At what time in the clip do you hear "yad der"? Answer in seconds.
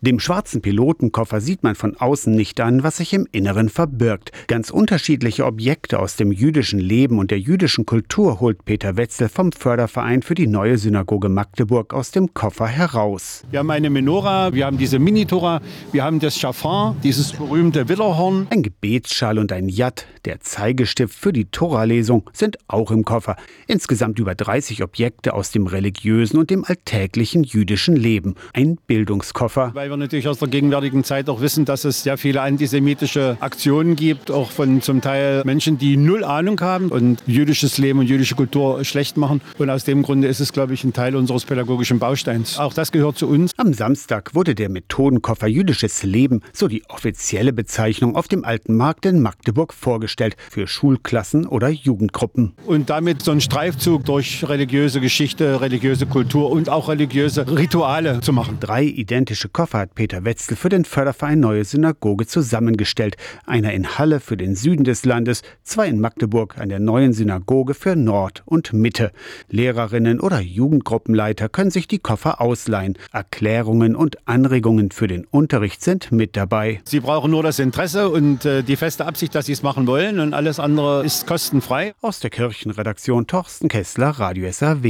19.68-20.38